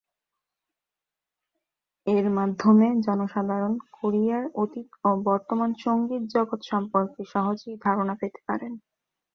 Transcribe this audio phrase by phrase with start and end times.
[2.07, 8.73] এর মাধ্যমে জনসাধারণ কোরিয়ার অতীত ও বর্তমান সংগীত জগৎ সম্পর্কে সহজেই ধারণা পেতে পারেন।